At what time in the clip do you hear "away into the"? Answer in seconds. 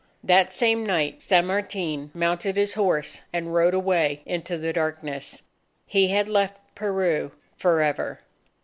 3.75-4.73